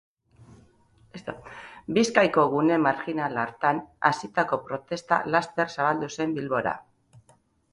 [1.97, 6.75] Bizkaiko gune marjinal hartan hasitako protesta laster zabaldu zen Bilbora.